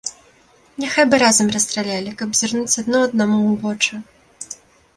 [0.83, 3.93] Няхай бы разам расстралялі, каб зірнуць адно аднаму ў вочы.